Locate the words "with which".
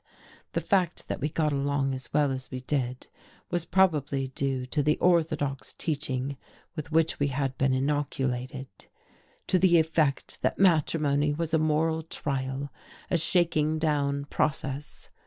6.75-7.19